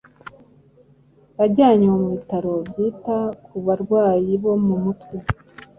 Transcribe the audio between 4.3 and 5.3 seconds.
bo mu mutwe